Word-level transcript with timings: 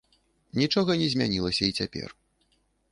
Нічога 0.61 0.91
не 1.03 1.11
змянілася 1.15 1.63
і 1.71 1.79
цяпер. 1.83 2.09